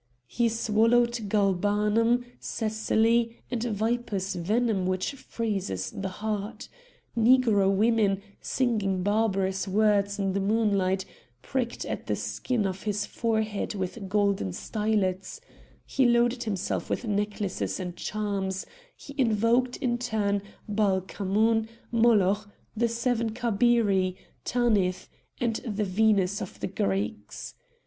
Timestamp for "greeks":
26.67-27.53